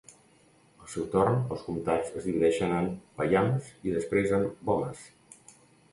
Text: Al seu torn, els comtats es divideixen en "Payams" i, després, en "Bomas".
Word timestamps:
Al 0.83 0.87
seu 0.93 1.03
torn, 1.15 1.35
els 1.57 1.65
comtats 1.67 2.17
es 2.21 2.25
divideixen 2.29 2.73
en 2.79 2.89
"Payams" 3.21 3.69
i, 3.77 3.95
després, 3.99 4.35
en 4.39 4.49
"Bomas". 4.71 5.05